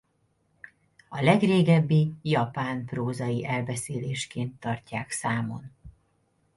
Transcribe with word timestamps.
A 1.09 1.21
legrégebbi 1.21 2.13
japán 2.21 2.85
prózai 2.85 3.45
elbeszélésként 3.45 4.59
tartják 4.59 5.11
számon. 5.11 5.71